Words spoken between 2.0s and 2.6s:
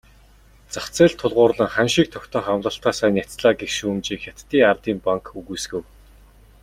тогтоох